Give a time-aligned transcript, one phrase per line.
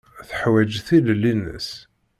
[0.27, 1.69] Teḥwaǧ tilelli-nnes.